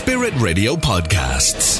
[0.00, 1.78] Spirit Radio Podcasts.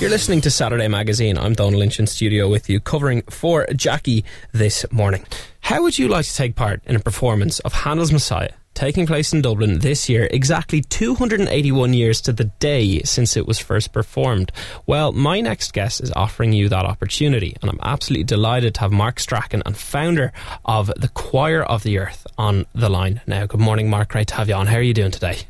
[0.00, 1.36] You're listening to Saturday Magazine.
[1.36, 5.26] I'm Donal Lynch in studio with you, covering for Jackie this morning.
[5.62, 8.52] How would you like to take part in a performance of Handel's Messiah?
[8.74, 13.58] Taking place in Dublin this year, exactly 281 years to the day since it was
[13.58, 14.52] first performed.
[14.86, 18.92] Well, my next guest is offering you that opportunity, and I'm absolutely delighted to have
[18.92, 20.32] Mark Strachan and founder
[20.64, 23.44] of the Choir of the Earth on the line now.
[23.44, 24.10] Good morning, Mark.
[24.10, 24.68] Great to have you on.
[24.68, 25.48] How are you doing today?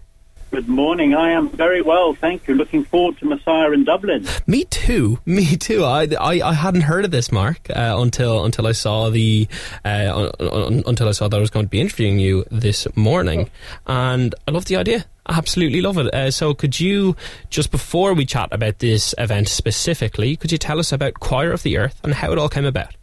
[0.53, 1.13] Good morning.
[1.15, 2.55] I am very well, thank you.
[2.55, 4.27] Looking forward to Messiah in Dublin.
[4.47, 5.19] Me too.
[5.27, 5.85] Me too.
[5.85, 9.49] I, I, I hadn't heard of this, Mark, uh, until until I saw the
[9.85, 13.51] uh, un, until I saw that I was going to be interviewing you this morning,
[13.87, 15.05] and I love the idea.
[15.27, 16.15] I Absolutely love it.
[16.15, 17.17] Uh, so, could you
[17.51, 21.65] just before we chat about this event specifically, could you tell us about Choir of
[21.65, 22.95] the Earth and how it all came about?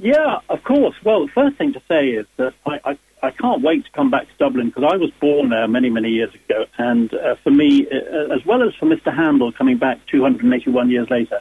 [0.00, 0.96] Yeah, of course.
[1.04, 4.10] Well, the first thing to say is that I, I I can't wait to come
[4.10, 6.66] back to Dublin because I was born there many, many years ago.
[6.78, 9.14] And uh, for me, uh, as well as for Mr.
[9.14, 11.40] Handel coming back 281 years later,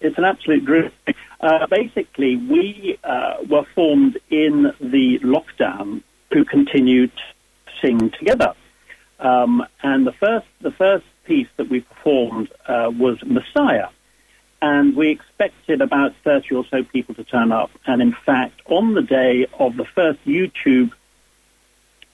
[0.00, 0.90] it's an absolute dream.
[1.40, 6.02] Uh, basically, we uh, were formed in the lockdown
[6.32, 7.22] to continue to
[7.80, 8.54] sing together.
[9.18, 13.88] Um, and the first, the first piece that we performed uh, was Messiah.
[14.60, 17.70] And we expected about 30 or so people to turn up.
[17.86, 20.92] And in fact, on the day of the first YouTube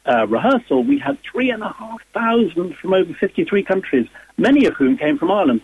[0.06, 4.74] uh, rehearsal, we had three and a half thousand from over 53 countries, many of
[4.74, 5.60] whom came from Ireland.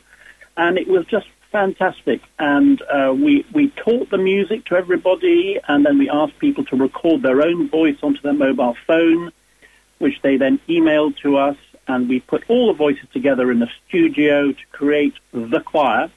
[0.56, 2.20] And it was just fantastic.
[2.38, 6.76] And uh, we, we taught the music to everybody, and then we asked people to
[6.76, 9.32] record their own voice onto their mobile phone,
[9.98, 11.56] which they then emailed to us.
[11.88, 16.10] And we put all the voices together in the studio to create the choir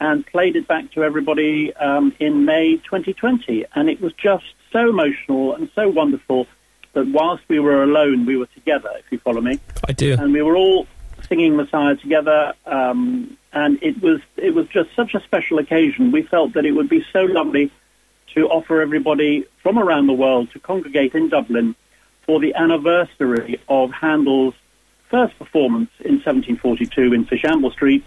[0.00, 3.64] and played it back to everybody um, in May 2020.
[3.74, 6.46] And it was just so emotional and so wonderful
[6.92, 9.58] that whilst we were alone, we were together, if you follow me.
[9.86, 10.16] I do.
[10.18, 10.86] And we were all
[11.28, 12.54] singing Messiah together.
[12.66, 16.12] Um, and it was, it was just such a special occasion.
[16.12, 17.70] We felt that it would be so lovely
[18.34, 21.74] to offer everybody from around the world to congregate in Dublin
[22.26, 24.54] for the anniversary of Handel's
[25.08, 28.04] first performance in 1742 in Fishamble Street.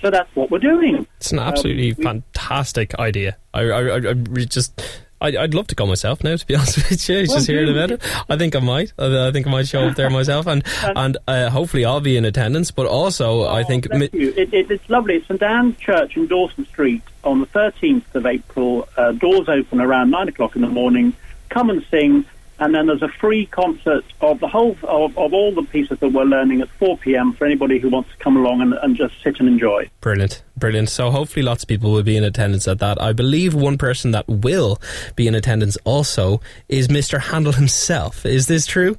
[0.00, 1.06] So that's what we're doing.
[1.18, 3.36] It's an absolutely um, fantastic idea.
[3.54, 4.82] I, I, I, just
[5.22, 6.36] I'd, I'd love to go myself now.
[6.36, 8.92] To be honest with you, just hearing about it, I think I might.
[8.98, 12.24] I, think I might show up there myself, and and uh, hopefully I'll be in
[12.24, 12.70] attendance.
[12.70, 15.14] But also, oh, I think mi- it, it, it's lovely.
[15.16, 18.88] It's St Anne's Church in Dawson Street on the 13th of April.
[18.96, 21.14] Uh, doors open around nine o'clock in the morning.
[21.48, 22.24] Come and sing
[22.62, 26.12] and then there's a free concert of the whole of, of all the pieces that
[26.12, 27.32] we're learning at 4 p.m.
[27.32, 29.90] for anybody who wants to come along and, and just sit and enjoy.
[30.00, 30.88] Brilliant, brilliant.
[30.88, 33.02] So hopefully lots of people will be in attendance at that.
[33.02, 34.80] I believe one person that will
[35.16, 37.20] be in attendance also is Mr.
[37.20, 38.24] Handel himself.
[38.24, 38.96] Is this true?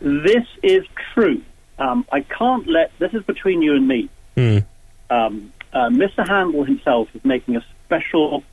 [0.00, 0.84] This is
[1.14, 1.42] true.
[1.80, 4.08] Um, I can't let this is between you and me.
[4.36, 4.64] Mm.
[5.10, 6.26] Um, uh, Mr.
[6.28, 8.44] Handel himself is making a special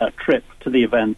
[0.00, 1.16] uh, trip to the event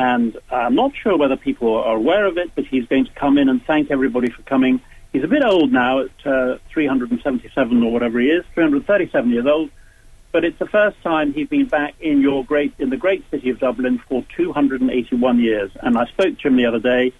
[0.00, 3.36] and I'm not sure whether people are aware of it, but he's going to come
[3.36, 4.80] in and thank everybody for coming.
[5.12, 9.68] He's a bit old now, at uh, 377 or whatever he is, 337 years old.
[10.32, 13.50] But it's the first time he's been back in your great in the great city
[13.50, 15.70] of Dublin for 281 years.
[15.82, 17.12] And I spoke to him the other day,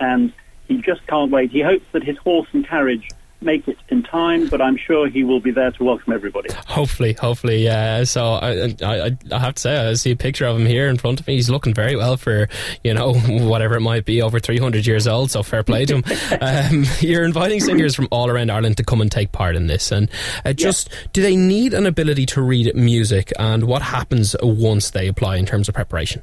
[0.00, 0.32] and
[0.66, 1.52] he just can't wait.
[1.52, 3.10] He hopes that his horse and carriage
[3.44, 6.52] make it in time, but I'm sure he will be there to welcome everybody.
[6.66, 8.04] Hopefully, hopefully, yeah.
[8.04, 10.96] So I, I, I have to say, I see a picture of him here in
[10.96, 11.34] front of me.
[11.34, 12.48] He's looking very well for
[12.82, 15.30] you know whatever it might be, over 300 years old.
[15.30, 16.04] So fair play to him.
[16.40, 19.92] um, you're inviting singers from all around Ireland to come and take part in this,
[19.92, 20.10] and
[20.44, 25.08] uh, just do they need an ability to read music, and what happens once they
[25.08, 26.22] apply in terms of preparation?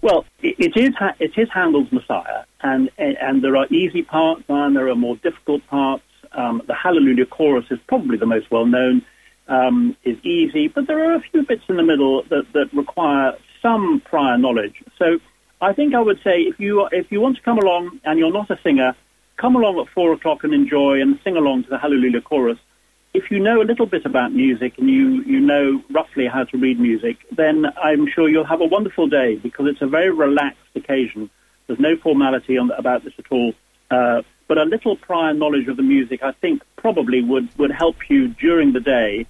[0.00, 4.88] Well, it is it is Handel's Messiah, and and there are easy parts and there
[4.88, 6.04] are more difficult parts.
[6.38, 9.02] Um, the Hallelujah chorus is probably the most well known,
[9.48, 13.32] um, is easy, but there are a few bits in the middle that, that require
[13.60, 14.76] some prior knowledge.
[14.98, 15.18] So
[15.60, 18.32] I think I would say if you if you want to come along and you're
[18.32, 18.94] not a singer,
[19.36, 22.58] come along at four o'clock and enjoy and sing along to the Hallelujah chorus.
[23.14, 26.56] If you know a little bit about music and you, you know roughly how to
[26.56, 30.70] read music, then I'm sure you'll have a wonderful day because it's a very relaxed
[30.76, 31.30] occasion.
[31.66, 33.54] There's no formality on, about this at all.
[33.90, 37.96] Uh, but a little prior knowledge of the music, I think, probably would, would help
[38.08, 39.26] you during the day.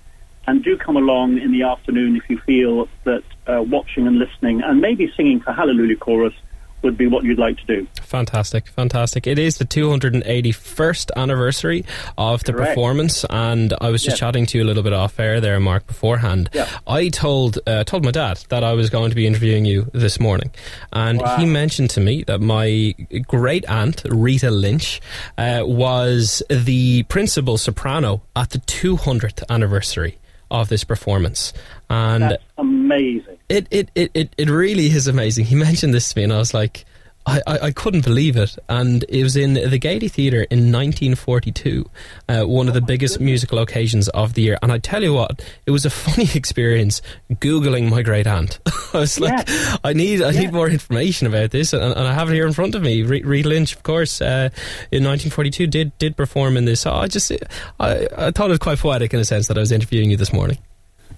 [0.46, 4.62] And do come along in the afternoon if you feel that uh, watching and listening
[4.62, 6.32] and maybe singing for Hallelujah Chorus
[6.80, 7.86] would be what you'd like to do.
[8.08, 9.26] Fantastic, fantastic.
[9.26, 11.84] It is the 281st anniversary
[12.16, 12.70] of the Correct.
[12.70, 14.18] performance, and I was just Yes.
[14.20, 16.48] chatting to you a little bit off air there, Mark, beforehand.
[16.54, 16.66] Yeah.
[16.86, 20.18] I told uh, told my dad that I was going to be interviewing you this
[20.18, 20.50] morning,
[20.90, 21.36] and Wow.
[21.36, 22.94] he mentioned to me that my
[23.26, 25.02] great aunt Rita Lynch
[25.36, 30.16] uh, was the principal soprano at the 200th anniversary
[30.50, 31.52] of this performance,
[31.90, 33.36] and That's amazing.
[33.50, 35.44] it, it, it, it, it really is amazing.
[35.44, 36.86] He mentioned this to me, and I was like,
[37.28, 38.56] I, I, I couldn't believe it.
[38.68, 41.88] And it was in the Gaiety Theatre in 1942,
[42.28, 44.58] uh, one of the biggest musical occasions of the year.
[44.62, 47.02] And I tell you what, it was a funny experience
[47.34, 48.58] Googling my great aunt.
[48.94, 49.46] I was like,
[49.84, 52.54] I need I need more information about this, and, and I have it here in
[52.54, 53.02] front of me.
[53.02, 54.48] Re- Reed Lynch, of course, uh,
[54.90, 56.80] in 1942 did did perform in this.
[56.80, 57.30] So I just
[57.78, 60.16] I, I thought it was quite poetic in a sense that I was interviewing you
[60.16, 60.58] this morning.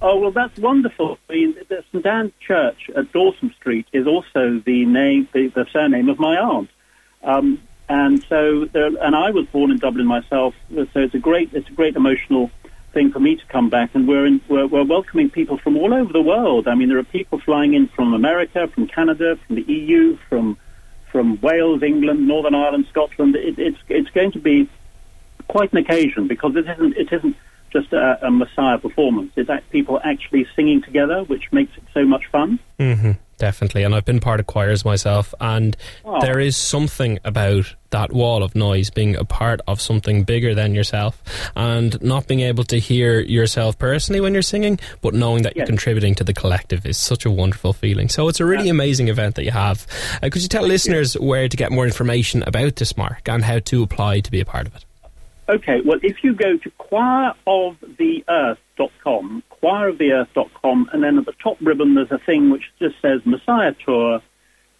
[0.02, 1.18] Oh, well, that's wonderful.
[1.28, 5.66] I mean, the St Anne's Church at Dawson Street is also the name, the, the
[5.72, 6.70] surname of my aunt.
[7.22, 11.52] Um, and so, there, and I was born in Dublin myself, so it's a great,
[11.52, 12.50] it's a great emotional
[12.92, 13.90] thing for me to come back.
[13.94, 16.66] And we're, in, we're, we're welcoming people from all over the world.
[16.66, 20.56] I mean, there are people flying in from America, from Canada, from the EU, from
[21.10, 23.34] from Wales, England, Northern Ireland, Scotland.
[23.34, 24.68] It, it's it's going to be
[25.48, 27.36] quite an occasion because it isn't it isn't
[27.72, 29.32] just a, a Messiah performance.
[29.36, 32.58] It's act- people actually singing together, which makes it so much fun.
[32.78, 33.82] hmm definitely.
[33.84, 35.74] And I've been part of choirs myself, and
[36.04, 36.20] Oh.
[36.20, 40.74] there is something about that wall of noise being a part of something bigger than
[40.74, 41.22] yourself,
[41.56, 45.64] and not being able to hear yourself personally when you're singing, but knowing that you're
[45.64, 48.10] contributing to the collective is such a wonderful feeling.
[48.10, 49.86] So it's a really amazing event that you have.
[50.22, 53.60] Uh, could you tell listeners where to get more information about this mark and how
[53.60, 54.84] to apply to be a part of it?
[55.50, 62.12] Okay, well, if you go to choiroftheearth.com, choiroftheearth.com, and then at the top ribbon there's
[62.12, 64.22] a thing which just says Messiah Tour,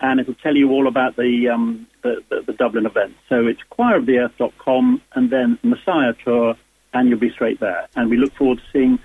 [0.00, 3.16] and it'll tell you all about the, um, the, the, the Dublin event.
[3.28, 6.54] So it's choiroftheearth.com, and then Messiah Tour,
[6.94, 7.88] and you'll be straight there.
[7.96, 9.00] And we look forward to seeing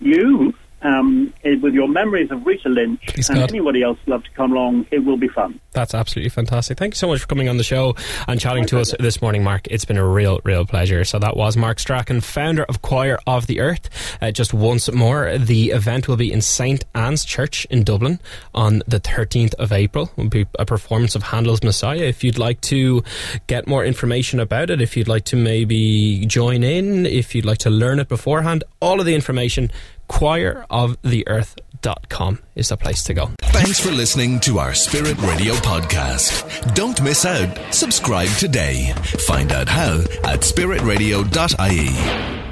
[0.00, 3.50] you um, with your memories of Rita Lynch, Please and God.
[3.50, 4.86] anybody else love to come along.
[4.90, 5.60] It will be fun.
[5.72, 6.78] That's absolutely fantastic.
[6.78, 7.94] Thank you so much for coming on the show
[8.28, 9.66] and chatting to us this morning, Mark.
[9.68, 11.04] It's been a real, real pleasure.
[11.04, 13.88] So that was Mark Strachan, founder of Choir of the Earth.
[14.20, 18.20] Uh, just once more, the event will be in St Anne's Church in Dublin
[18.54, 20.10] on the 13th of April.
[20.16, 22.02] It will be a performance of Handel's Messiah.
[22.02, 23.02] If you'd like to
[23.46, 27.58] get more information about it, if you'd like to maybe join in, if you'd like
[27.58, 29.70] to learn it beforehand, all of the information,
[30.10, 33.30] choiroftheearth.com is the place to go.
[33.42, 36.74] Thanks for listening to our Spirit Radio podcast.
[36.74, 37.74] Don't miss out.
[37.74, 38.92] Subscribe today.
[39.26, 42.42] Find out how at spiritradio.ie.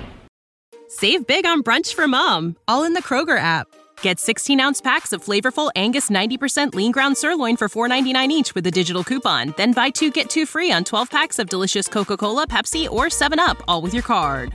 [0.89, 3.67] Save big on brunch for mom, all in the Kroger app.
[4.03, 8.67] Get 16 ounce packs of flavorful Angus 90% lean ground sirloin for $4.99 each with
[8.67, 9.55] a digital coupon.
[9.57, 13.07] Then buy two get two free on 12 packs of delicious Coca Cola, Pepsi, or
[13.07, 14.55] 7UP, all with your card.